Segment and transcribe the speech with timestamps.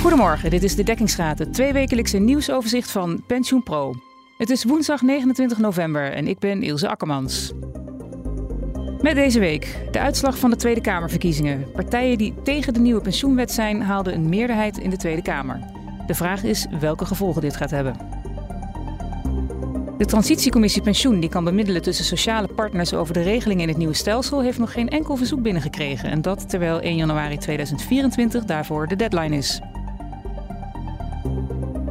[0.00, 3.94] Goedemorgen, dit is de Dekkingsraad, het tweewekelijkse nieuwsoverzicht van PensioenPro.
[4.36, 7.52] Het is woensdag 29 november en ik ben Ilse Akkermans.
[9.00, 11.70] Met deze week de uitslag van de Tweede Kamerverkiezingen.
[11.72, 15.60] Partijen die tegen de nieuwe pensioenwet zijn, haalden een meerderheid in de Tweede Kamer.
[16.06, 17.96] De vraag is welke gevolgen dit gaat hebben.
[19.98, 23.94] De Transitiecommissie Pensioen, die kan bemiddelen tussen sociale partners over de regelingen in het nieuwe
[23.94, 26.10] stelsel, heeft nog geen enkel verzoek binnengekregen.
[26.10, 29.60] En dat terwijl 1 januari 2024 daarvoor de deadline is.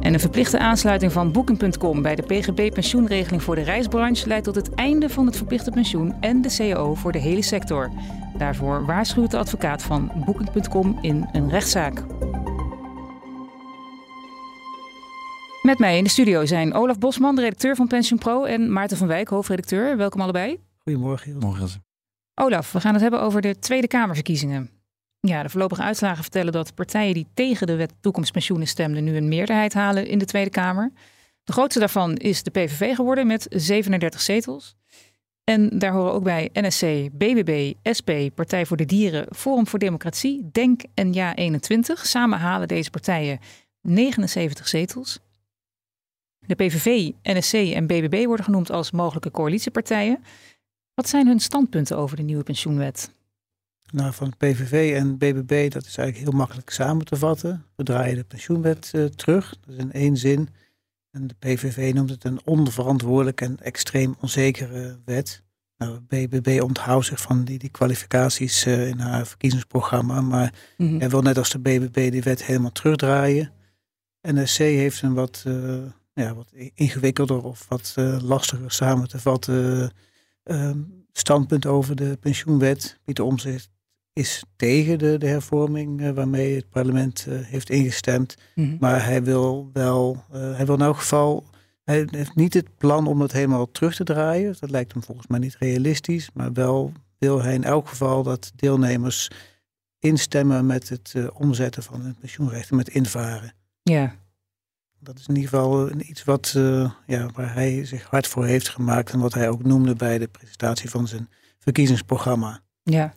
[0.08, 4.74] En een verplichte aansluiting van Booking.com bij de PGB-pensioenregeling voor de reisbranche leidt tot het
[4.74, 7.90] einde van het verplichte pensioen en de CAO voor de hele sector.
[8.38, 12.04] Daarvoor waarschuwt de advocaat van Booking.com in een rechtszaak.
[15.62, 19.28] Met mij in de studio zijn Olaf Bosman, redacteur van PensioenPro, en Maarten van Wijk,
[19.28, 19.96] hoofdredacteur.
[19.96, 20.58] Welkom allebei.
[20.78, 21.38] Goedemorgen.
[21.38, 21.68] Morgen.
[22.34, 24.77] Olaf, we gaan het hebben over de Tweede Kamerverkiezingen.
[25.28, 29.28] Ja, de voorlopige uitslagen vertellen dat partijen die tegen de wet toekomstpensioenen stemden nu een
[29.28, 30.92] meerderheid halen in de Tweede Kamer.
[31.44, 34.76] De grootste daarvan is de PVV geworden met 37 zetels.
[35.44, 40.48] En daar horen ook bij NSC, BBB, SP, Partij voor de Dieren, Forum voor Democratie,
[40.52, 42.02] Denk en Ja21.
[42.02, 43.38] Samen halen deze partijen
[43.80, 45.18] 79 zetels.
[46.38, 50.24] De PVV, NSC en BBB worden genoemd als mogelijke coalitiepartijen.
[50.94, 53.16] Wat zijn hun standpunten over de nieuwe pensioenwet?
[53.92, 57.64] Nou, van PVV en BBB, dat is eigenlijk heel makkelijk samen te vatten.
[57.76, 60.48] We draaien de pensioenwet uh, terug, dat is in één zin.
[61.10, 65.42] En de PVV noemt het een onverantwoordelijk en extreem onzekere wet.
[65.76, 70.20] Nou, BBB onthoudt zich van die, die kwalificaties uh, in haar verkiezingsprogramma.
[70.20, 70.98] Maar mm -hmm.
[70.98, 73.52] hij wil net als de BBB die wet helemaal terugdraaien.
[74.22, 75.78] NSC heeft een wat, uh,
[76.14, 79.92] ja, wat ingewikkelder of wat lastiger samen te vatten
[81.12, 82.98] standpunt over de pensioenwet.
[83.04, 83.70] Pieter Omtzigt
[84.18, 88.36] is tegen de, de hervorming uh, waarmee het parlement uh, heeft ingestemd.
[88.54, 88.76] Mm -hmm.
[88.80, 91.44] Maar hij wil wel, uh, hij wil in elk geval,
[91.84, 94.56] hij heeft niet het plan om het helemaal terug te draaien.
[94.60, 96.30] Dat lijkt hem volgens mij niet realistisch.
[96.34, 99.30] Maar wel wil hij in elk geval dat deelnemers
[99.98, 103.52] instemmen met het omzetten van hun pensioenrechten, met invaren.
[103.82, 104.14] Ja.
[105.00, 106.50] Dat is in ieder geval iets wat,
[107.06, 110.28] ja, waar hij zich hard voor heeft gemaakt en wat hij ook noemde bij de
[110.28, 111.28] presentatie van zijn
[111.58, 112.60] verkiezingsprogramma.
[112.82, 113.14] Ja.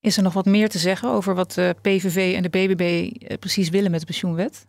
[0.00, 3.68] Is er nog wat meer te zeggen over wat de PVV en de BBB precies
[3.68, 4.66] willen met de pensioenwet?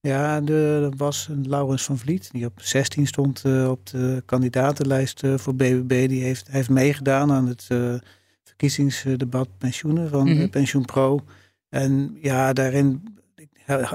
[0.00, 5.22] Ja, er was een Laurens van Vliet, die op 16 stond uh, op de kandidatenlijst
[5.22, 6.08] uh, voor BBB.
[6.08, 7.94] Die heeft, heeft meegedaan aan het uh,
[8.42, 10.50] verkiezingsdebat pensioenen van mm -hmm.
[10.50, 11.24] PensioenPro.
[11.68, 13.13] En ja, daarin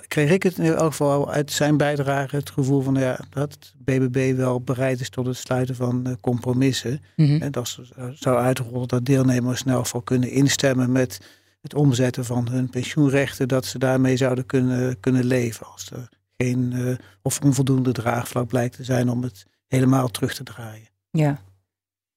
[0.08, 4.36] kreeg ik het in elk geval uit zijn bijdrage het gevoel van ja, dat BBB
[4.36, 7.02] wel bereid is tot het sluiten van compromissen.
[7.16, 7.42] Mm -hmm.
[7.42, 7.80] En dat
[8.14, 11.20] zou uitrollen dat deelnemers snel voor kunnen instemmen met
[11.62, 16.72] het omzetten van hun pensioenrechten, dat ze daarmee zouden kunnen, kunnen leven als er geen
[16.76, 20.88] uh, of onvoldoende draagvlak blijkt te zijn om het helemaal terug te draaien.
[21.12, 21.42] Ja.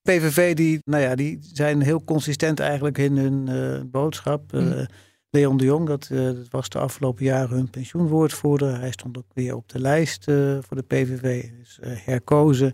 [0.02, 4.52] PVV die, nou ja, die zijn heel consistent eigenlijk in hun uh, boodschap.
[4.52, 4.60] Mm.
[4.60, 4.84] Uh,
[5.34, 8.81] Leon de Jong, dat, uh, dat, was de afgelopen jaren hun pensioenwoordvoerder.
[8.81, 12.72] Hij stond ook weer op de lijst uh, voor de PVV, is uh, herkozen.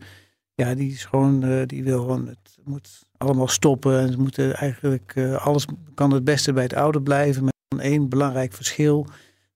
[0.54, 3.98] Ja, die is gewoon, die wil gewoon, het moet allemaal stoppen.
[4.00, 7.44] En ze moeten eigenlijk, alles kan het beste bij het oude blijven.
[7.44, 9.06] Met één belangrijk verschil,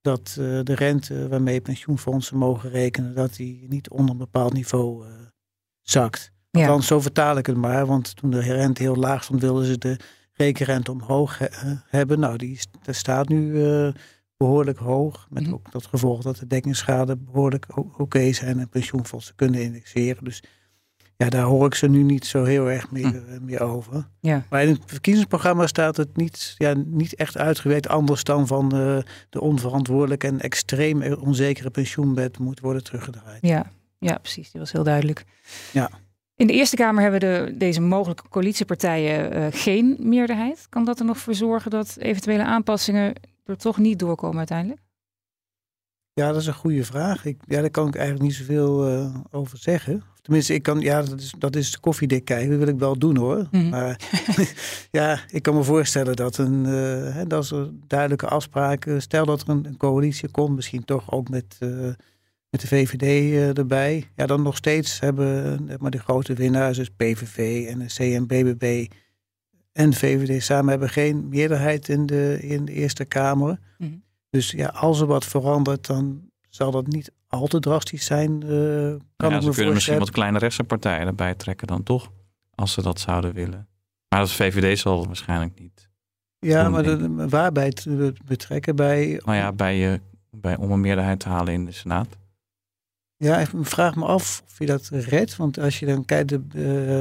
[0.01, 5.05] dat de rente waarmee pensioenfondsen mogen rekenen, dat die niet onder een bepaald niveau
[5.81, 6.33] zakt.
[6.51, 6.61] Ja.
[6.61, 9.79] Althans, zo vertaal ik het maar, want toen de rente heel laag stond, wilden ze
[9.79, 9.97] de
[10.33, 11.49] rekenrente omhoog he
[11.87, 12.21] hebben.
[12.21, 13.93] Nou, die staat nu uh,
[14.37, 15.27] behoorlijk hoog.
[15.31, 15.53] Met mm.
[15.53, 20.25] ook dat gevolg dat de dekkingsschade behoorlijk oké okay zijn en pensioenfondsen kunnen indexeren.
[20.25, 20.43] Dus
[21.17, 23.45] ja, daar hoor ik ze nu niet zo heel erg meer, mm.
[23.45, 24.09] meer over.
[24.21, 24.45] Ja.
[24.51, 28.99] Maar in het verkiezingsprogramma staat het niet, ja, niet echt uitgewerkt anders dan van uh,
[29.31, 33.47] de onverantwoordelijke en extreem onzekere pensioenwet moet worden teruggedraaid.
[33.47, 34.51] Ja, ja, precies.
[34.51, 35.25] Die was heel duidelijk.
[35.73, 35.91] Ja.
[36.43, 40.67] In de Eerste Kamer hebben de, deze mogelijke coalitiepartijen uh, geen meerderheid.
[40.69, 43.15] Kan dat er nog voor zorgen dat eventuele aanpassingen
[43.45, 44.81] er toch niet doorkomen uiteindelijk?
[46.13, 47.25] Ja, dat is een goede vraag.
[47.25, 50.03] Ik, ja, daar kan ik eigenlijk niet zoveel uh, over zeggen.
[50.23, 52.51] Tenminste, ik kan, ja, dat is, dat is koffiedik kijken.
[52.51, 53.37] Dat wil ik wel doen hoor.
[53.37, 53.69] Mm -hmm.
[53.69, 54.01] Maar
[54.91, 59.03] ja, ik kan me voorstellen dat, een, uh, dat er duidelijke afspraken.
[59.03, 61.59] Stel dat er een, een coalitie komt, misschien toch ook met
[62.53, 64.11] met de VVD uh, erbij.
[64.17, 68.87] Ja, dan nog steeds hebben maar de grote winnaars, dus PVV en de CNBBB
[69.73, 73.59] en VVD samen hebben geen meerderheid in de, in de Eerste Kamer.
[73.79, 74.03] Mm -hmm.
[74.31, 78.33] Dus ja, als er wat verandert, dan zal dat niet al te drastisch zijn.
[78.33, 82.11] Uh, kan ja, ze kunnen misschien wat kleine rechtspartijen erbij trekken dan toch,
[82.55, 83.69] als ze dat zouden willen.
[84.09, 85.89] Maar als VVD zal het waarschijnlijk niet
[86.39, 87.87] Ja, maar de, waarbij het
[88.25, 89.21] betrekken bij...
[89.25, 90.01] Nou ja, bij,
[90.31, 92.19] bij, om een meerderheid te halen in de Senaat.
[93.23, 95.37] Ja, ik vraag me af of je dat redt.
[95.37, 96.47] Want als je dan kijkt, de,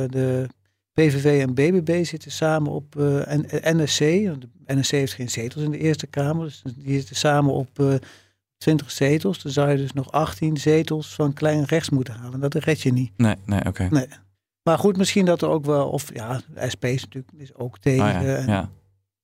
[0.10, 0.48] de
[0.94, 3.22] PVV en BBB zitten samen op uh,
[3.62, 4.00] NSC.
[4.00, 6.46] De NSC heeft geen zetels in de Eerste Kamer.
[6.46, 7.94] Dus die zitten samen op uh,
[8.58, 9.42] 20 zetels.
[9.42, 12.40] Dan zou je dus nog 18 zetels van klein rechts moeten halen.
[12.40, 13.12] Dat red je niet.
[13.18, 13.88] Nee, nee, oké.
[13.92, 14.08] Nee.
[14.64, 17.78] Maar goed, misschien dat er ook wel, of ja, de SP is natuurlijk is ook
[17.78, 18.06] tegen.
[18.06, 18.70] Oh ja, en, ja.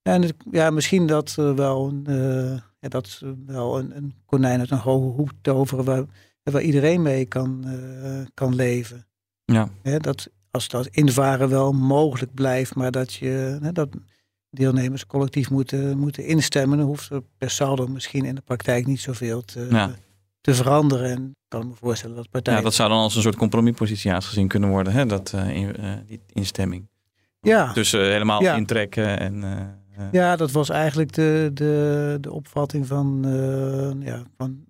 [0.02, 4.72] en ja, misschien dat uh, wel, een, uh, ja, dat wel een, een, konijn uit
[4.72, 6.06] een hoge hoek toveren waar,
[6.52, 9.06] waar iedereen mee kan, uh, kan leven.
[9.46, 9.70] Ja.
[10.00, 13.90] dat als dat invaren wel mogelijk blijft, maar dat je hè, dat
[14.50, 19.00] deelnemers collectief moeten, moeten instemmen, dan hoeft er per saldo misschien in de praktijk niet
[19.00, 19.92] zoveel te, ja.
[20.42, 21.10] te veranderen.
[21.10, 22.60] En ik kan me voorstellen dat partijen.
[22.60, 25.06] Ja, dat zou dan als een soort compromispositie aangezien kunnen worden, hè?
[25.06, 26.88] Dat, uh, in, uh, die instemming.
[27.42, 27.74] Ja.
[27.74, 28.56] Dus uh, helemaal ja.
[28.56, 29.44] intrekken en.
[30.12, 33.26] ja, dat was eigenlijk de, de, de opvatting van,
[34.00, 34.67] ja, van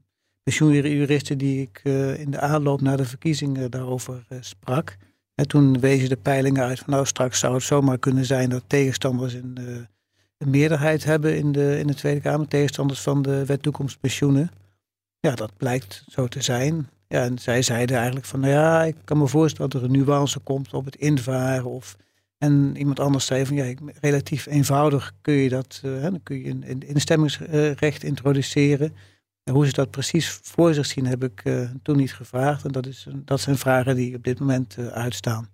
[0.47, 1.81] pensioenjuristen die ik
[2.19, 4.97] in de aanloop naar de verkiezingen daarover sprak.
[5.35, 8.63] En toen wezen de peilingen uit van nou straks zou het zomaar kunnen zijn dat
[8.67, 9.75] tegenstanders een, uh,
[10.37, 14.49] een meerderheid hebben in de, in de Tweede Kamer, tegenstanders van de wet toekomstpensioenen.
[15.19, 16.89] Ja, dat blijkt zo te zijn.
[17.07, 19.97] Ja, en zij zeiden eigenlijk van nou ja, ik kan me voorstellen dat er een
[19.97, 21.65] nuance komt op het invaren.
[21.65, 21.97] Of,
[22.37, 26.63] en iemand anders zei van ja, relatief eenvoudig kun je dat, dan kun je een,
[26.69, 28.93] een instemmingsrecht introduceren.
[29.51, 32.65] Hoe ze dat precies voor zich zien, heb ik uh, toen niet gevraagd.
[32.65, 35.49] En dat, is, dat zijn vragen die op dit moment uh, uitstaan.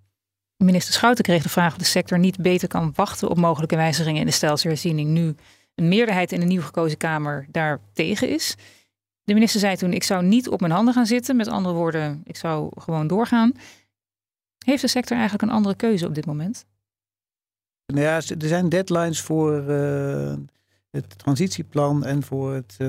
[0.56, 4.20] Minister Schouten kreeg de vraag of de sector niet beter kan wachten op mogelijke wijzigingen
[4.20, 5.10] in de stelselherziening.
[5.10, 5.34] Nu
[5.74, 8.54] een meerderheid in de nieuw gekozen Kamer daar tegen is.
[9.22, 11.36] De minister zei toen: Ik zou niet op mijn handen gaan zitten.
[11.36, 13.52] Met andere woorden, ik zou gewoon doorgaan.
[14.64, 16.64] Heeft de sector eigenlijk een andere keuze op dit moment?
[17.86, 19.70] Nou ja, er zijn deadlines voor.
[19.70, 20.32] Uh,
[20.94, 22.88] het transitieplan en voor het, uh,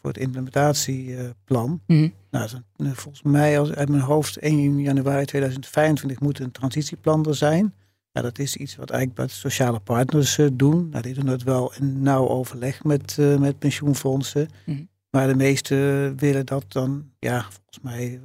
[0.00, 1.80] voor het implementatieplan.
[1.86, 2.12] Mm -hmm.
[2.30, 7.74] Nou, volgens mij als, uit mijn hoofd 1 januari 2025 moet een transitieplan er zijn.
[8.12, 10.88] Nou, dat is iets wat eigenlijk de sociale partners uh, doen.
[10.88, 14.48] Nou, die doen dat wel in nauw overleg met, uh, met pensioenfondsen.
[14.66, 14.88] Mm -hmm.
[15.10, 18.20] Maar de meesten willen dat dan, ja, volgens mij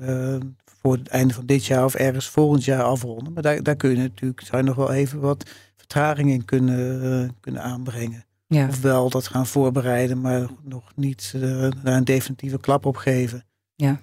[0.82, 3.34] voor het einde van dit jaar of ergens volgend jaar afronden.
[3.34, 7.36] Maar daar, daar kun je natuurlijk, zou je nog wel even wat vertraging in kunnen,
[7.40, 8.26] kunnen aanbrengen.
[8.48, 8.68] Ja.
[8.68, 11.42] Ofwel dat gaan voorbereiden, maar nog niet uh,
[11.84, 13.46] daar een definitieve klap op geven.
[13.76, 14.00] Ja.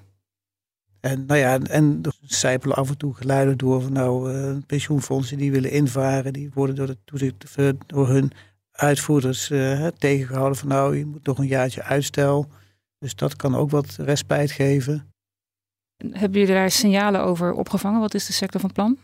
[1.00, 5.38] En nou ja, en er sijpelen af en toe geluiden door van nou, uh, pensioenfondsen
[5.38, 7.56] die willen invaren, die worden door, de toezicht,
[7.86, 8.32] door hun
[8.72, 12.48] uitvoerders uh, tegengehouden van nou, je moet nog een jaartje uitstel.
[12.98, 15.12] Dus dat kan ook wat respijt geven.
[15.96, 18.00] Hebben jullie daar signalen over opgevangen?
[18.00, 18.98] Wat is de sector van plan?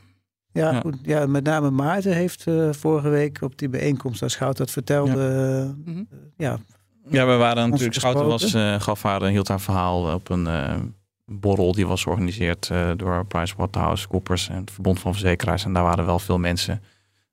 [0.58, 0.80] Ja, ja.
[0.80, 4.70] Goed, ja, met name Maarten heeft uh, vorige week op die bijeenkomst, als Schout dat
[4.70, 5.64] vertelde, ja.
[5.64, 6.04] Uh, Mhm.
[6.36, 6.58] ja,
[7.10, 10.94] ja, we waren natuurlijk, Schouten was, uh, gaf haar en hield haar verhaal op een
[11.24, 15.64] borrel die was georganiseerd door PricewaterhouseCoopers en het Verbond van Verzekeraars.
[15.64, 16.82] En daar waren wel veel mensen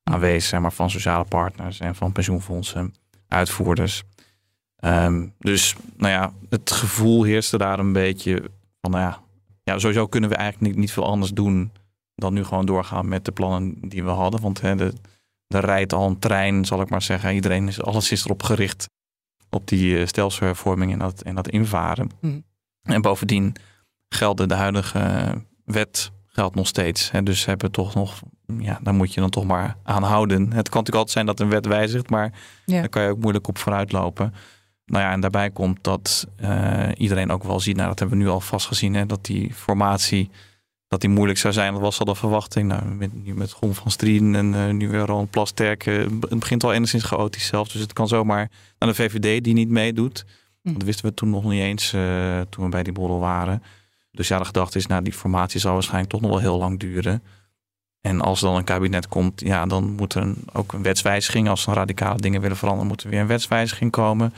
[0.03, 2.93] aanwezig, zeg maar, van sociale partners en van pensioenfondsen,
[3.27, 4.03] uitvoerders.
[4.79, 8.43] Um, dus, nou ja, het gevoel heerste daar een beetje
[8.81, 9.19] van, nou ja,
[9.63, 11.71] ja sowieso kunnen we eigenlijk niet, niet veel anders doen
[12.15, 14.41] dan nu gewoon doorgaan met de plannen die we hadden.
[14.41, 14.93] Want hè, de,
[15.47, 17.33] er rijdt al een trein, zal ik maar zeggen.
[17.33, 18.89] Iedereen is, alles is erop gericht
[19.49, 22.09] op die uh, stelselhervorming en dat, en dat invaren.
[22.21, 22.43] Mm.
[22.81, 23.55] En bovendien
[24.09, 25.33] gelden de huidige
[25.65, 27.11] wet geldt nog steeds.
[27.11, 28.21] Hè, dus hebben toch nog,
[28.57, 30.41] ja, daar moet je dan toch maar aan houden.
[30.41, 32.33] Het kan natuurlijk altijd zijn dat een wet wijzigt, maar
[32.65, 32.79] ja.
[32.79, 34.33] daar kan je ook moeilijk op vooruitlopen.
[34.85, 38.23] Nou ja, en daarbij komt dat uh, iedereen ook wel ziet, nou dat hebben we
[38.23, 40.29] nu al vast gezien, hè, dat die formatie
[40.95, 41.73] dat die moeilijk zou zijn.
[41.73, 42.67] Dat was al de verwachting.
[42.67, 45.85] Nou, met, nu met Gon van Strien en uh, nu weer Ron Plasterk.
[45.85, 47.67] Uh, het begint al enigszins chaotisch zelf.
[47.67, 50.25] Dus het kan zomaar naar de VVD die niet meedoet.
[50.61, 50.73] Hm.
[50.73, 53.63] Dat wisten we toen nog niet eens uh, toen we bij die borrel waren.
[54.11, 56.79] Dus ja, de gedachte is, nou, die formatie zal waarschijnlijk toch nog wel heel lang
[56.79, 57.23] duren.
[58.01, 61.49] En als er dan een kabinet komt, ja, dan moet er een, ook een wetswijziging.
[61.49, 64.29] Als ze radicale dingen willen veranderen, moet er weer een wetswijziging komen.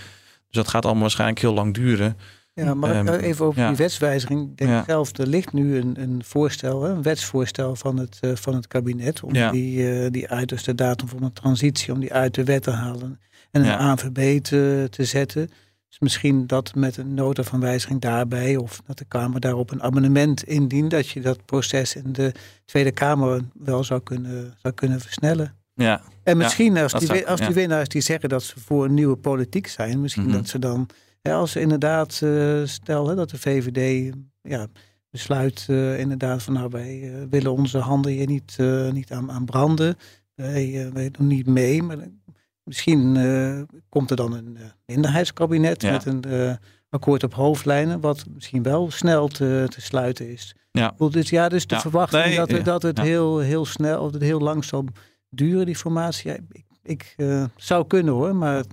[0.47, 2.17] Dus dat gaat allemaal waarschijnlijk heel lang duren.
[2.65, 3.67] Ja, maar Ehm, even over ja.
[3.67, 4.49] die wetswijziging.
[4.49, 4.83] Ik denk Ja.
[4.87, 9.23] zelf, er ligt nu een, een voorstel, een wetsvoorstel van het, eh, van het kabinet.
[9.23, 9.51] Om Ja.
[9.51, 12.71] die, eh, die uit, de datum van de transitie, om die uit de wet te
[12.71, 13.19] halen.
[13.51, 13.77] En een Ja.
[13.77, 15.47] ANVB te, te zetten.
[15.89, 19.83] Dus misschien dat met een nota van wijziging daarbij, of dat de Kamer daarop een
[19.83, 22.31] amendement indient, dat je dat proces in de
[22.65, 25.55] Tweede Kamer wel zou kunnen, zou kunnen versnellen.
[25.73, 28.93] Ja, En misschien als, die, zou- als die winnaars die zeggen dat ze voor een
[28.93, 30.31] nieuwe politiek zijn, misschien Mhm.
[30.31, 30.87] dat ze dan,
[31.21, 34.67] als ze inderdaad eh stel hè, dat de VVD ja,
[35.09, 38.57] besluit eh, inderdaad van nou wij eh, willen onze handen hier niet,
[38.91, 39.97] niet aan, aan branden,
[40.35, 41.97] wij, wij doen niet mee, maar
[42.63, 43.17] misschien
[43.89, 46.23] komt er dan een minderheidskabinet met een
[46.89, 50.55] akkoord op hoofdlijnen, wat misschien wel snel te, te sluiten is.
[50.71, 50.93] Ja.
[51.09, 54.63] Dus ja, dus de verwachting dat, dat het heel, heel snel of het heel lang
[54.63, 54.85] zal
[55.29, 56.31] duren, die formatie.
[56.51, 57.15] ik, ik
[57.55, 58.63] zou kunnen hoor, maar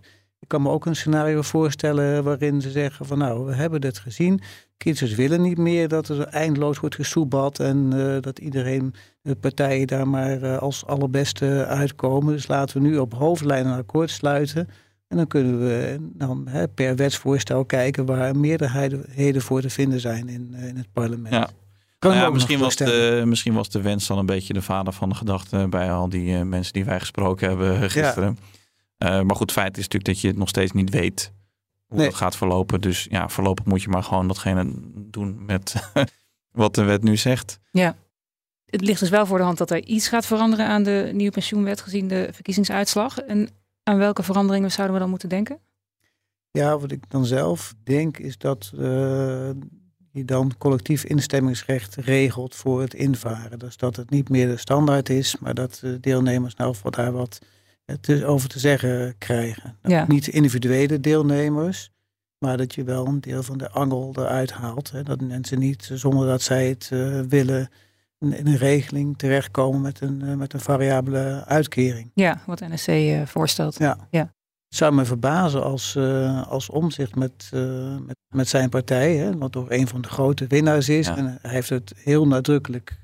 [0.44, 3.98] ik kan me ook een scenario voorstellen waarin ze zeggen van nou, we hebben dit
[3.98, 4.40] gezien.
[4.76, 9.86] Kiezers willen niet meer dat er eindeloos wordt gesoebad en uh, dat iedereen, de partijen
[9.86, 12.34] daar maar uh, als allerbeste uitkomen.
[12.34, 14.68] Dus laten we nu op hoofdlijnen een akkoord sluiten.
[15.08, 20.28] En dan kunnen we dan hè, per wetsvoorstel kijken waar meerderheden voor te vinden zijn
[20.28, 21.34] in, in het parlement.
[21.34, 21.50] Ja.
[22.00, 25.08] Nou ja, misschien, was de, misschien was de wens dan een beetje de vader van
[25.08, 28.38] de gedachte bij al die mensen die wij gesproken hebben gisteren.
[28.40, 28.62] Ja.
[29.04, 31.32] Uh, maar goed, feit is natuurlijk dat je het nog steeds niet weet
[31.86, 32.80] hoe het gaat verlopen.
[32.80, 35.74] Dus ja, voorlopig moet je maar gewoon datgene doen met
[36.50, 37.58] wat de wet nu zegt.
[37.70, 37.96] Ja.
[38.64, 41.32] Het ligt dus wel voor de hand dat er iets gaat veranderen aan de nieuwe
[41.32, 43.18] pensioenwet gezien de verkiezingsuitslag.
[43.18, 43.48] En
[43.82, 45.58] aan welke veranderingen zouden we dan moeten denken?
[46.50, 48.80] Ja, wat ik dan zelf denk is dat uh,
[50.10, 53.58] je dan collectief instemmingsrecht regelt voor het invaren.
[53.58, 57.38] Dus dat het niet meer de standaard is, maar dat deelnemers nou voor daar wat
[57.84, 59.78] het over te zeggen krijgen.
[59.82, 60.04] Ja.
[60.08, 61.90] Niet individuele deelnemers,
[62.38, 64.90] maar dat je wel een deel van de angel eruit haalt.
[64.90, 65.02] Hè.
[65.02, 67.68] Dat mensen niet, zonder dat zij het uh, willen,
[68.18, 72.10] in een regeling terechtkomen met een, uh, met een variabele uitkering.
[72.14, 73.78] Ja, wat NSC uh, eh, voorstelt.
[73.78, 73.96] Ja.
[74.10, 74.32] ja.
[74.68, 75.96] Het zou me verbazen als,
[76.48, 77.50] als omzicht met,
[78.06, 81.08] met, met zijn partij, hè, wat toch een van de grote winnaars is.
[81.08, 82.98] En hij heeft het heel nadrukkelijk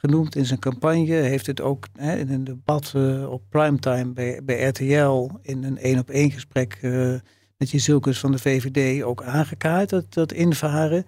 [0.00, 1.14] genoemd in zijn campagne.
[1.14, 5.78] Heeft het ook hè, in een debat uh, op primetime bij, bij RTL in een
[5.78, 7.14] één op één gesprek uh,
[7.56, 11.04] met Jezilkes van de VVD ook aangekaart, dat, dat invaren.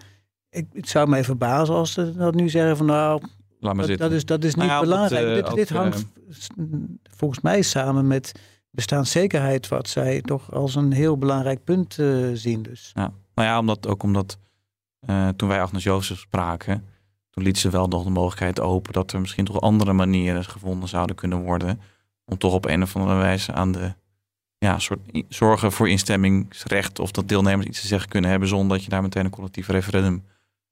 [0.50, 3.22] Ik, het zou mij verbazen als ze dat nu zeggen van nou,
[3.60, 5.34] Laat maar dat, dat, is, dat is niet nou belangrijk.
[5.34, 6.06] dit, eh, dit hangt
[7.02, 8.32] volgens mij samen met
[8.70, 11.98] bestaanszekerheid, wat zij toch als een heel belangrijk punt
[12.32, 12.62] zien.
[12.62, 12.90] Dus.
[12.94, 13.12] Ja.
[13.34, 14.38] Nou ja, omdat, ook omdat
[15.36, 16.84] toen wij Agnes Jozef spraken,
[17.32, 20.88] toen liet ze wel nog de mogelijkheid open dat er misschien toch andere manieren gevonden
[20.88, 21.80] zouden kunnen worden.
[22.24, 23.94] Om toch op een of andere wijze aan de
[24.58, 28.84] ja, soort zorgen voor instemmingsrecht of dat deelnemers iets te zeggen kunnen hebben zonder dat
[28.84, 30.24] je daar meteen een collectief referendum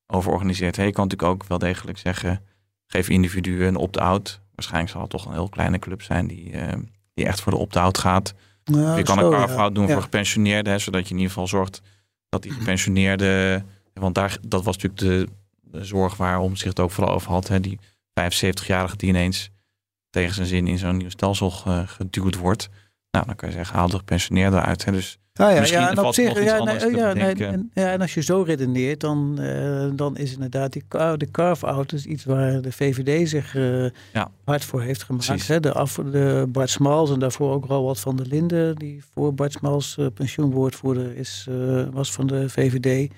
[0.07, 0.77] over organiseert.
[0.77, 2.43] Hey, je kan natuurlijk ook wel degelijk zeggen,
[2.87, 4.41] geef individuen een opt-out.
[4.55, 6.73] Waarschijnlijk zal het toch een heel kleine club zijn die, uh,
[7.15, 8.35] die echt voor de opt-out gaat.
[8.65, 11.83] Je kan een carve-out doen voor gepensioneerden, zodat je in ieder geval zorgt
[12.29, 15.29] dat die gepensioneerden, want daar, dat was natuurlijk de
[15.73, 17.49] zorg waarom zich het ook vooral over had.
[17.49, 17.79] Hè, die
[18.21, 19.51] 75-jarige die ineens
[20.11, 21.51] tegen zijn zin in zo'n nieuw stelsel
[21.87, 22.69] geduwd wordt.
[23.11, 24.85] Nou, dan kan je zeggen, haal de gepensioneerde uit.
[24.85, 24.93] Hè.
[24.93, 28.15] Dus nou ja, ja, en op zich, ja, nee, ja, nee, en, ja, en als
[28.15, 30.85] je zo redeneert, dan, uh, dan is inderdaad die
[31.17, 34.31] de carve-out is iets waar de VVD zich uh, ja.
[34.45, 35.49] hard voor heeft gemaakt.
[35.49, 35.61] Hè?
[35.61, 39.53] De, af, de Bart Smals en daarvoor ook Roald van der Linden, die voor Bart
[39.53, 41.49] Smals uh, pensioenwoordvoerder is,
[41.93, 43.13] was van de VVD.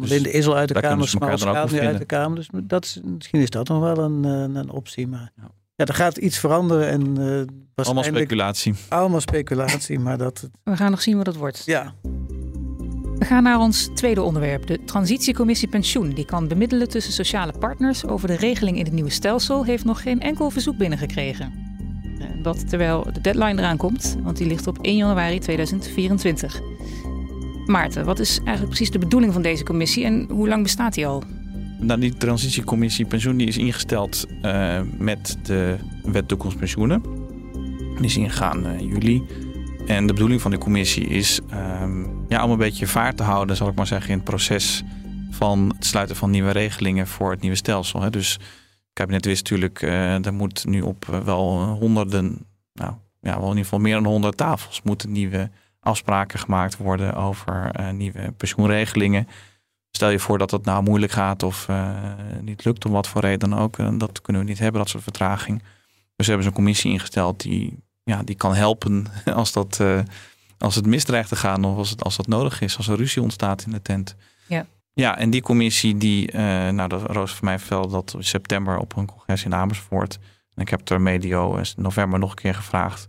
[0.00, 2.36] Dus is al uit de Kamer, Smal gaat nu uit de Kamer.
[2.36, 5.06] Dus dat is, misschien is dat nog wel een, eh, een optie.
[5.06, 5.50] Maar ja.
[5.74, 6.88] ja, er gaat iets veranderen.
[6.88, 8.74] En, uh, allemaal speculatie.
[8.88, 10.50] Allemaal speculatie, maar dat...
[10.62, 11.62] We gaan nog zien wat het wordt.
[11.66, 11.94] Ja.
[13.18, 16.10] We gaan naar ons tweede onderwerp, de Transitiecommissie Pensioen.
[16.10, 20.02] Die kan bemiddelen tussen sociale partners over de regeling in het nieuwe stelsel, heeft nog
[20.02, 21.66] geen enkel verzoek binnengekregen.
[22.42, 26.60] Dat terwijl de deadline eraan komt, want die ligt op 1 januari 2024.
[27.68, 31.06] Maarten, wat is eigenlijk precies de bedoeling van deze commissie en hoe lang bestaat die
[31.06, 31.22] al?
[31.80, 37.02] Nou, die transitiecommissie pensioen die is ingesteld uh, met de wet toekomstpensioenen.
[37.96, 39.22] Die is ingegaan uh, in juli.
[39.86, 41.40] En de bedoeling van de commissie is
[41.82, 44.82] um, ja, om een beetje vaart te houden, zal ik maar zeggen, in het proces
[45.30, 48.02] van het sluiten van nieuwe regelingen voor het nieuwe stelsel.
[48.02, 48.10] Hè.
[48.10, 48.42] Dus het
[48.92, 53.62] kabinet wist natuurlijk, uh, er moet nu op wel honderden, nou ja, wel in ieder
[53.62, 59.28] geval meer dan honderd tafels moeten nieuwe afspraken gemaakt worden over uh, nieuwe pensioenregelingen.
[59.90, 63.20] Stel je voor dat het nou moeilijk gaat of uh, niet lukt om wat voor
[63.20, 63.78] reden dan ook.
[63.78, 65.62] Uh, dat kunnen we niet hebben, dat soort vertraging.
[66.16, 69.82] Dus we hebben zo'n commissie ingesteld die, ja, die kan helpen als, dat,
[70.58, 73.22] als het misdreigt te gaan of als, het, als dat nodig is, als er ruzie
[73.22, 74.16] ontstaat in de tent.
[74.46, 74.66] Ja.
[74.92, 76.32] Ja, en die commissie, die,
[76.72, 80.18] nou, dat Roos van mij vertelde dat in september op een congres in Amersfoort.
[80.54, 83.08] En ik heb er medio in november nog een keer gevraagd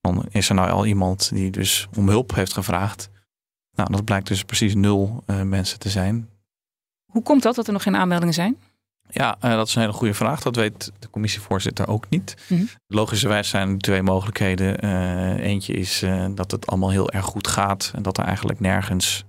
[0.00, 3.10] dan is er nou al iemand die dus om hulp heeft gevraagd.
[3.78, 6.28] Nou, dat blijkt dus precies nul uh, mensen te zijn.
[7.12, 8.56] Hoe komt dat dat er nog geen aanmeldingen zijn?
[9.10, 10.42] Ja, uh, dat is een hele goede vraag.
[10.42, 12.34] Dat weet de commissievoorzitter ook niet.
[12.48, 12.68] Mm -hmm.
[12.86, 14.84] Logischerwijs zijn er twee mogelijkheden.
[14.84, 19.24] Uh, eentje is dat het allemaal heel erg goed gaat en dat er eigenlijk nergens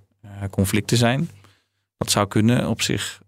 [0.50, 1.30] conflicten zijn.
[1.98, 2.70] Dat zou kunnen.
[2.70, 3.22] Op zich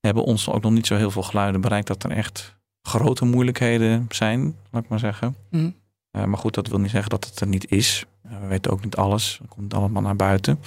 [0.00, 4.06] hebben ons ook nog niet zo heel veel geluiden bereikt dat er echt grote moeilijkheden
[4.08, 5.36] zijn, laat ik maar zeggen.
[5.50, 5.74] Mm
[6.14, 8.04] maar goed, dat wil niet zeggen dat het er niet is.
[8.22, 9.38] we weten ook niet alles.
[9.42, 10.60] Het komt allemaal naar buiten.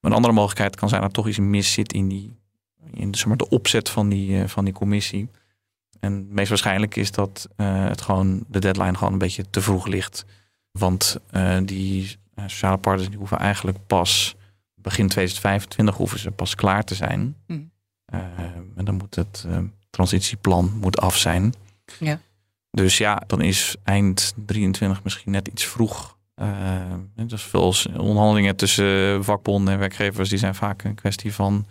[0.00, 2.36] een andere mogelijkheid kan zijn dat er toch iets mis zit in, die,
[2.92, 5.28] in zeg maar, de opzet van die, van die commissie.
[6.00, 9.86] En het meest waarschijnlijk is dat het gewoon de deadline gewoon een beetje te vroeg
[9.86, 10.24] ligt.
[10.70, 11.20] Want
[11.64, 14.36] die sociale partners die hoeven eigenlijk pas
[14.74, 17.36] begin 2025 hoeven ze pas klaar te zijn.
[17.46, 17.70] Mm.
[18.76, 19.46] en dan moet het
[19.90, 21.54] transitieplan moet af zijn.
[21.98, 22.20] Ja.
[22.70, 26.18] Dus ja, dan is eind 23 misschien net iets vroeg.
[26.36, 26.46] Uh,
[27.26, 31.66] dus veel onderhandelingen tussen vakbonden en werkgevers, die zijn vaak een kwestie van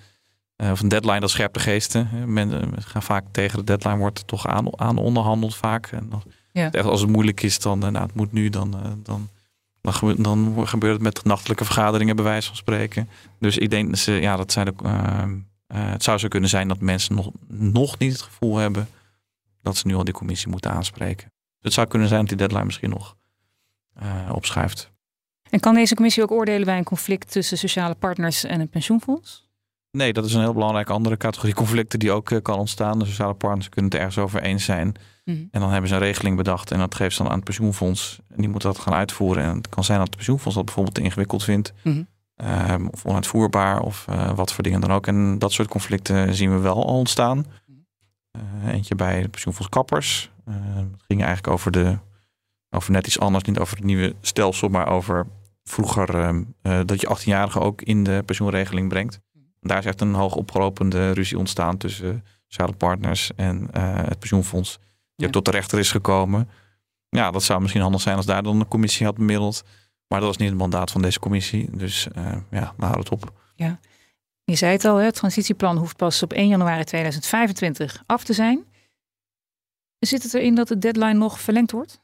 [0.58, 2.10] uh, of een deadline, dat scherpe geesten.
[2.34, 5.88] Men gaan vaak tegen de deadline, wordt toch aan, aan onderhandeld vaak.
[5.88, 6.70] En dan, ja.
[6.70, 9.30] als het moeilijk is, dan nou, het moet nu, dan, dan, dan,
[10.18, 13.10] dan gebeurt het met nachtelijke vergaderingen, bij wijze van spreken.
[13.40, 15.24] Dus ik denk dat ze, ja, dat zijn de, uh,
[15.68, 18.88] het zou zo kunnen zijn dat mensen nog, nog niet het gevoel hebben
[19.62, 21.24] dat ze nu al die commissie moeten aanspreken.
[21.28, 23.16] Dus het zou kunnen zijn dat die deadline misschien nog
[24.04, 24.92] uh, opschuift.
[25.50, 29.48] En kan deze commissie ook oordelen bij een conflict tussen sociale partners en een pensioenfonds?
[29.92, 33.00] Nee, dat is een heel belangrijke andere categorie conflicten die ook uh, kan ontstaan.
[33.00, 34.96] De sociale partners kunnen het ergens over eens zijn.
[35.26, 35.38] Mhm.
[35.52, 38.20] En dan hebben ze een regeling bedacht en dat geeft ze dan aan het pensioenfonds.
[38.28, 39.44] En die moet dat gaan uitvoeren.
[39.44, 41.74] En het kan zijn dat het pensioenfonds dat bijvoorbeeld te ingewikkeld vindt.
[41.84, 42.08] Mm
[42.70, 45.08] Um, of onuitvoerbaar of uh, wat voor dingen dan ook.
[45.08, 47.46] En dat soort conflicten zien we wel al ontstaan.
[48.38, 50.32] Uh, eentje bij de pensioenfonds Kappers.
[50.48, 51.98] Uh, het ging eigenlijk over, de,
[52.70, 53.44] over net iets anders.
[53.44, 55.28] Niet over het nieuwe stelsel, maar over
[55.64, 56.44] vroeger ehm,
[56.86, 59.20] dat je 18-jarigen ook in de pensioenregeling brengt.
[59.62, 64.78] Daar is echt een hoog opgelopende ruzie ontstaan tussen sociale partners en het pensioenfonds.
[64.80, 65.26] Die ja.
[65.26, 66.50] ook tot de rechter is gekomen.
[67.10, 69.64] Ja, dat zou misschien handig zijn als daar dan een commissie had bemiddeld.
[70.08, 71.70] Maar dat was niet het mandaat van deze commissie.
[71.72, 73.34] Dus uh, ja, we houden het op.
[73.56, 73.80] Ja.
[74.50, 78.66] Je zei het al, het transitieplan hoeft pas op 1 januari 2025 af te zijn.
[80.00, 82.02] Zit het erin dat de deadline nog verlengd wordt?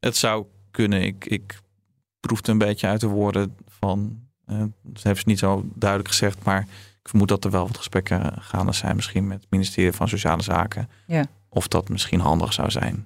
[0.00, 1.02] Het zou kunnen.
[1.02, 1.60] Ik, ik
[2.20, 4.20] proefde een beetje uit de woorden van.
[4.46, 6.60] Uh, dat heeft ze niet zo duidelijk gezegd, maar
[7.02, 10.42] ik vermoed dat er wel wat gesprekken gaande zijn, misschien met het ministerie van Sociale
[10.42, 10.88] Zaken.
[11.06, 11.24] Ja.
[11.48, 13.04] Of dat misschien handig zou zijn.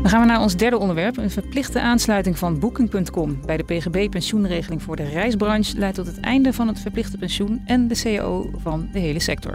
[0.00, 1.16] Dan gaan we naar ons derde onderwerp.
[1.16, 6.52] Een verplichte aansluiting van Booking.com bij de PGB-pensioenregeling voor de reisbranche leidt tot het einde
[6.52, 9.54] van het verplichte pensioen en de CAO van de hele sector.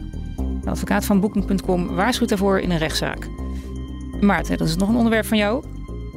[0.61, 3.27] De advocaat van Booking.com waarschuwt daarvoor in een rechtszaak.
[4.21, 5.65] Maarten, dat is nog een onderwerp van jou.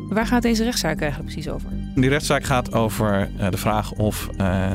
[0.08, 1.68] Waar gaat deze rechtszaak eigenlijk precies over?
[1.94, 4.72] Die rechtszaak gaat over uh, de vraag of uh,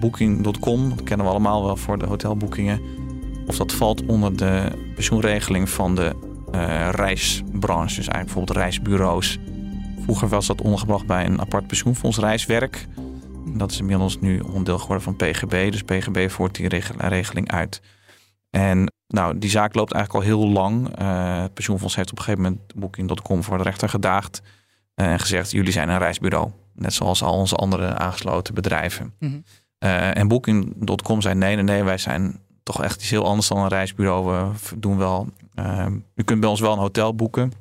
[0.00, 2.80] Booking.com, dat kennen we allemaal wel voor de hotelboekingen,
[3.46, 7.96] of dat valt onder de pensioenregeling van de uh, reisbranche.
[7.96, 9.38] Dus eigenlijk bijvoorbeeld reisbureaus.
[10.02, 12.86] Vroeger was dat ondergebracht bij een apart pensioenfonds reiswerk.
[13.46, 15.70] Dat is inmiddels nu onderdeel geworden van PGB.
[15.70, 17.80] Dus PGB voert die regeling uit.
[18.50, 21.00] En nou, die zaak loopt eigenlijk al heel lang.
[21.00, 24.42] Uh, het pensioenfonds heeft op een gegeven moment Booking.com voor de rechter gedaagd.
[24.94, 26.50] Uh, en gezegd, jullie zijn een reisbureau.
[26.74, 29.14] Net zoals al onze andere aangesloten bedrijven.
[29.18, 29.44] Mm -hmm.
[29.78, 33.58] uh, en Booking.com zei, nee, nee, nee, wij zijn toch echt iets heel anders dan
[33.58, 34.52] een reisbureau.
[34.52, 37.52] We doen wel Uh, u kunt bij ons wel een hotel boeken.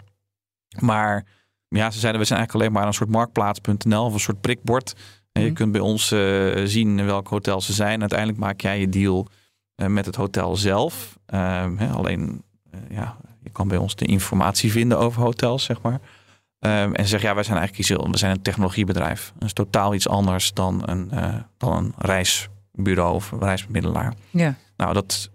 [0.79, 1.25] Maar
[1.67, 4.95] ja, ze zeiden we zijn eigenlijk alleen maar een soort marktplaats.nl of een soort prikbord.
[5.31, 5.57] En je mhm.
[5.57, 7.99] kunt bij ons uh, zien welke hotels ze zijn.
[7.99, 9.27] Uiteindelijk maak jij je deal
[9.75, 11.17] uh, met het hotel zelf.
[11.25, 15.81] Ehm, hè, alleen, eh, ja, je kan bij ons de informatie vinden over hotels, zeg
[15.81, 15.99] maar.
[16.59, 19.31] Ehm, en zeg ja, wij zijn eigenlijk iets, we zijn een technologiebedrijf.
[19.35, 21.11] Dat is totaal iets anders dan een,
[21.57, 24.13] dan een reisbureau of een reisbemiddelaar.
[24.29, 24.55] Ja.
[24.84, 25.30] Nou, dat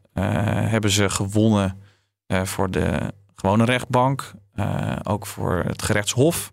[0.70, 1.80] hebben ze gewonnen
[2.26, 6.52] uh, voor de gewone rechtbank, uh, ook voor het gerechtshof.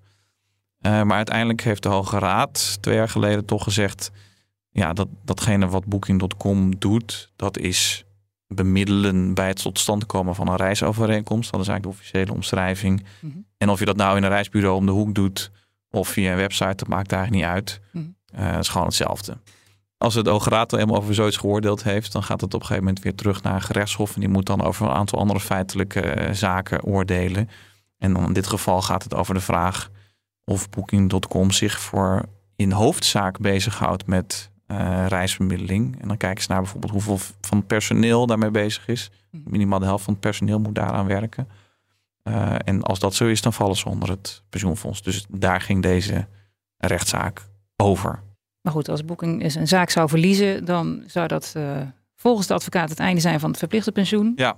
[0.82, 4.12] Maar uiteindelijk heeft de Hoge Raad twee jaar geleden toch gezegd:
[4.70, 8.06] ja, dat, datgene wat Booking.com doet, dat is
[8.48, 11.52] bemiddelen bij het tot stand komen van een reisovereenkomst.
[11.52, 13.06] Dat is eigenlijk de officiële omschrijving.
[13.20, 13.46] Mm -hmm.
[13.58, 15.52] En of je dat nou in een reisbureau om de hoek doet
[15.90, 17.82] of via een website, dat maakt eigenlijk niet uit.
[17.92, 18.52] Mm -hmm.
[18.52, 19.38] dat is gewoon hetzelfde.
[20.06, 22.84] Als het Hoge Raad helemaal over zoiets geoordeeld heeft, dan gaat het op een gegeven
[22.84, 24.14] moment weer terug naar een gerechtshof.
[24.14, 27.50] En die moet dan over een aantal andere feitelijke eh, zaken oordelen.
[27.98, 29.90] En dan in dit geval gaat het over de vraag
[30.44, 36.02] of Booking.com zich voor in hoofdzaak bezighoudt met uh, reisbemiddeling.
[36.02, 39.12] En dan kijken ze naar bijvoorbeeld hoeveel van het personeel daarmee bezig is.
[39.32, 39.44] Mhm.
[39.50, 41.48] Minimaal de helft van het personeel moet daaraan werken.
[42.24, 45.02] Uh, en als dat zo is, dan vallen ze onder het pensioenfonds.
[45.02, 46.28] Dus daar ging deze
[46.78, 48.24] rechtszaak over.
[48.66, 51.82] Maar goed, als Booking een zaak zou verliezen, dan zou dat uh,
[52.16, 54.34] volgens de advocaat het einde zijn van het verplichte pensioen.
[54.36, 54.58] Ja,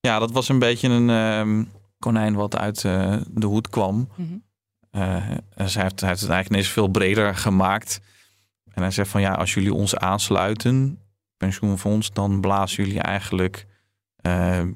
[0.00, 1.64] ja dat was een beetje een uh,
[1.98, 3.96] konijn wat uit uh, de hoed kwam.
[3.96, 4.42] Mm -hmm.
[4.90, 8.00] hij, heeft, hij heeft het eigenlijk ineens veel breder gemaakt.
[8.72, 10.98] En hij zegt van ja, als jullie ons aansluiten,
[11.36, 13.66] pensioenfonds, dan blazen jullie eigenlijk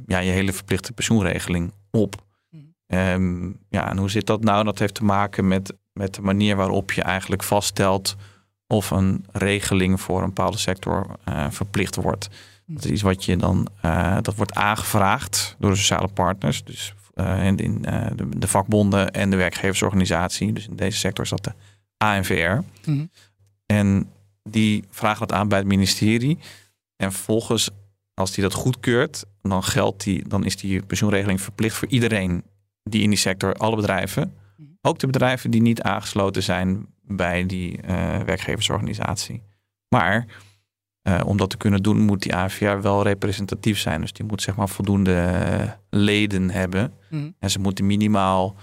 [0.07, 2.15] ja, je hele verplichte pensioenregeling op.
[2.51, 2.63] Mhm.
[2.87, 4.65] Ehm, ja, en hoe zit dat nou?
[4.65, 8.17] Dat heeft te maken met, met de manier waarop je eigenlijk vaststelt
[8.71, 12.29] of een regeling voor een bepaalde sector uh, verplicht wordt.
[12.67, 16.65] Dat is iets wat je dan, uh, dat wordt aangevraagd door de sociale partners.
[16.65, 20.53] Dus uh, in, in de, de, vakbonden en de werkgeversorganisatie.
[20.53, 21.53] Dus in deze sector is dat de
[21.97, 22.59] ANVR.
[22.91, 23.07] Mhm.
[23.67, 24.11] En
[24.43, 26.39] die vragen dat aan bij het ministerie.
[26.97, 27.71] En vervolgens,
[28.15, 32.43] als die dat goedkeurt, dan geldt die, dan is die pensioenregeling verplicht voor iedereen
[32.83, 34.35] die in die sector, alle bedrijven.
[34.57, 34.69] Mhm.
[34.81, 39.43] Ook de bedrijven die niet aangesloten zijn bij die uh, werkgeversorganisatie.
[39.89, 40.27] Maar
[41.03, 44.01] uh, om dat te kunnen doen, moet die AVR wel representatief zijn.
[44.01, 46.93] Dus die moet zeg maar voldoende uh, leden hebben.
[47.09, 47.31] Mhm.
[47.39, 48.57] En ze moeten minimaal,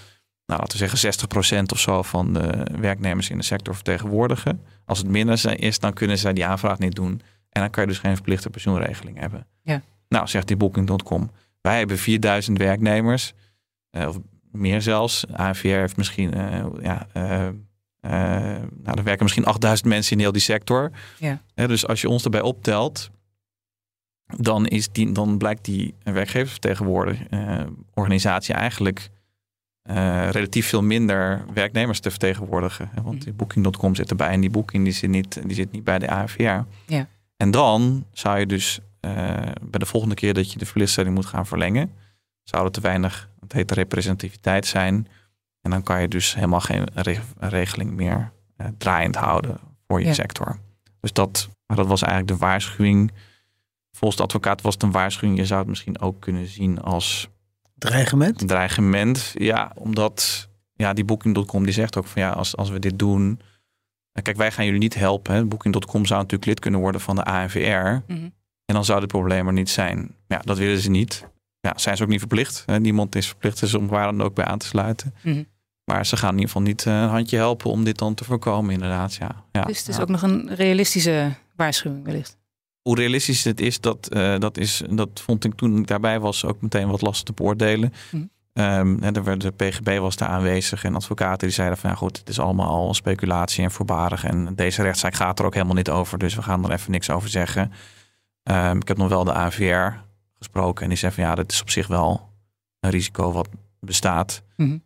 [0.45, 4.61] nou, laten we zeggen, 60% of zo van de werknemers in de sector vertegenwoordigen.
[4.85, 7.21] Als het minder is, dan kunnen zij die aanvraag niet doen.
[7.49, 9.47] En dan kan je dus geen verplichte pensioenregeling hebben.
[9.63, 9.81] Ja.
[10.09, 11.31] Nou, zegt die Booking.com.
[11.61, 13.33] Wij hebben 4000 werknemers,
[13.91, 14.19] uh, of
[14.51, 15.27] meer zelfs.
[15.27, 16.33] ANVR heeft misschien
[16.81, 17.07] ja,
[18.09, 20.91] nou, er werken misschien 8000 mensen in heel die sector.
[21.19, 21.41] Ja.
[21.55, 23.09] dus als je ons erbij optelt,
[24.37, 29.09] dan, is die, dan blijkt die werkgeversvertegenwoordiging uh, eigenlijk
[29.89, 32.89] uh, relatief veel minder werknemers te vertegenwoordigen.
[33.03, 35.99] Want die Booking.com zit erbij en die Booking die zit niet, die zit niet bij
[35.99, 36.41] de AFR.
[36.41, 36.65] Ja.
[37.37, 38.79] En dan zou je dus
[39.61, 41.91] bij de volgende keer dat je de verlichting moet gaan verlengen,
[42.43, 45.07] zou er te weinig, het heet representativiteit zijn
[45.61, 46.87] en dan kan je dus helemaal geen
[47.39, 50.59] regeling meer uh, draaiend houden voor je sector.
[50.99, 53.11] Dus dat, maar dat was eigenlijk de waarschuwing.
[53.91, 55.37] Volgens de advocaat was het een waarschuwing.
[55.37, 57.29] Je zou het misschien ook kunnen zien als
[57.75, 58.47] dreigement.
[58.47, 62.99] Dreigement, ja, omdat ja, die Booking.com die zegt ook van ja, als, als we dit
[62.99, 63.39] doen.
[64.11, 65.47] Eh, kijk, wij gaan jullie niet helpen.
[65.47, 67.57] Booking.com zou natuurlijk lid kunnen worden van de ANVR.
[67.57, 68.29] Mhm.
[68.65, 70.15] En dan zou het probleem er niet zijn.
[70.27, 71.27] Ja, dat willen ze niet.
[71.67, 72.65] Ja, zijn ze ook niet verplicht.
[72.79, 75.13] Niemand is verplicht dus om waar dan ook bij aan te sluiten.
[75.21, 75.45] Mm
[75.91, 78.23] maar ze gaan in ieder geval niet eh, een handje helpen om dit dan te
[78.23, 79.13] voorkomen, inderdaad.
[79.13, 79.43] Ja.
[79.51, 79.63] ja.
[79.63, 82.37] Dus het is ook nog een realistische waarschuwing wellicht.
[82.81, 86.45] Hoe realistisch het is dat, uh, dat is, dat vond ik toen ik daarbij was
[86.45, 87.93] ook meteen wat lastig te beoordelen.
[88.09, 88.15] Hm.
[88.15, 92.17] Um, en er de PGB was daar aanwezig en advocaten die zeiden van ja goed,
[92.17, 94.23] het is allemaal al speculatie en voorbarig.
[94.23, 97.09] En deze rechtszaak gaat er ook helemaal niet over, dus we gaan er even niks
[97.09, 97.71] over zeggen.
[98.43, 100.05] Um, ik heb nog wel de AVR
[100.37, 102.29] gesproken en die zei van ja, dat is op zich wel
[102.79, 104.41] een risico wat bestaat.
[104.55, 104.85] Mm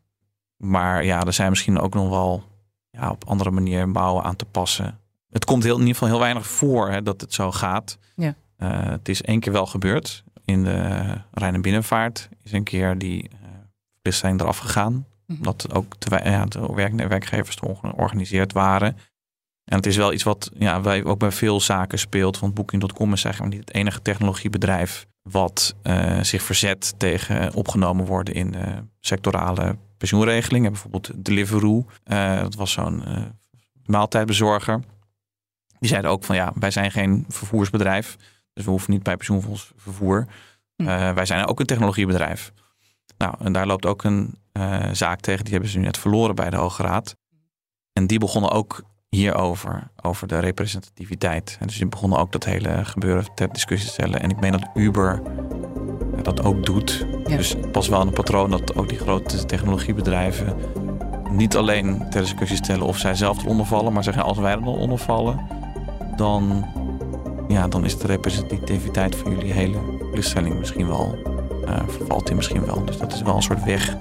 [0.61, 2.43] maar ja, er zijn misschien ook nog wel
[2.89, 4.99] ja, op andere manier bouwen aan te passen.
[5.29, 7.97] Het komt heel, in ieder geval heel weinig voor hè, dat het zo gaat.
[8.15, 8.35] Ja.
[8.57, 10.23] Uh, het is één keer wel gebeurd.
[10.45, 13.29] In de Rijn- en Binnenvaart is een keer die
[14.03, 14.93] uh, eraf gegaan.
[15.25, 18.97] Mm Omdat ook de, ja, de werk, werkgevers georganiseerd waren.
[19.63, 22.39] En het is wel iets wat ja, wij ook bij veel zaken speelt.
[22.39, 28.33] Want Booking.com is eigenlijk niet het enige technologiebedrijf wat uh, zich verzet tegen opgenomen worden
[28.33, 30.67] in de sectorale pensioenregeling.
[30.67, 33.03] Bijvoorbeeld Deliveroo, uh, dat was zo'n
[33.85, 34.79] maaltijdbezorger.
[35.79, 38.17] Die zeiden ook van ja, wij zijn geen vervoersbedrijf.
[38.53, 40.27] Dus we hoeven niet bij pensioenfonds vervoer.
[40.75, 40.83] Hm.
[41.13, 42.51] Wij zijn ook een technologiebedrijf.
[43.17, 44.35] Nou, en daar loopt ook een
[44.91, 45.43] zaak tegen.
[45.43, 47.15] Die hebben ze nu net verloren bij de Hoge Raad.
[47.93, 48.83] En die begonnen ook
[49.15, 51.57] hierover, over de representativiteit.
[51.59, 54.21] En dus die begonnen ook dat hele gebeuren ter discussie te stellen.
[54.21, 55.21] En ik meen dat Uber
[56.21, 57.05] dat ook doet.
[57.27, 60.55] Dus pas wel een patroon dat ook die grote technologiebedrijven
[61.31, 64.65] niet alleen ter discussie stellen of zij zelf eronder vallen, maar zeggen als wij er
[64.65, 65.39] onder vallen,
[66.15, 66.65] dan,
[67.47, 69.77] ja, dan is de representativiteit van jullie hele
[70.11, 71.17] plichtstelling misschien wel,
[71.65, 72.85] uh, vervalt die misschien wel.
[72.85, 73.97] Dus dat is wel een soort weg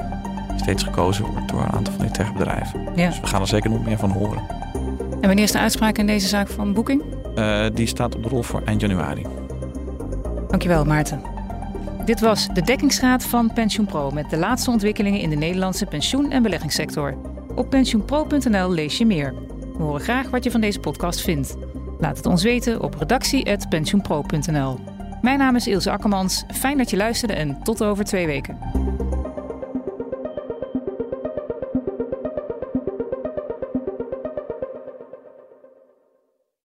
[0.49, 2.81] die steeds gekozen wordt door een aantal van die techbedrijven.
[2.97, 3.07] Ja.
[3.09, 4.60] Dus we gaan er zeker nog meer van horen.
[5.21, 7.03] En wanneer is de uitspraak in deze zaak van Booking?
[7.39, 9.27] Uh, die staat op de rol voor eind januari.
[10.49, 11.23] Dankjewel Maarten.
[12.05, 16.43] Dit was de dekkingsraad van PensioenPro met de laatste ontwikkelingen in de Nederlandse pensioen- en
[16.43, 17.17] beleggingssector.
[17.55, 19.35] Op pensioenpro.nl lees je meer.
[19.77, 21.57] We horen graag wat je van deze podcast vindt.
[21.99, 24.79] Laat het ons weten op redactie.pensioenpro.nl.
[25.21, 26.45] Mijn naam is Ilse Akkermans.
[26.55, 28.59] Fijn dat je luisterde en tot over twee weken.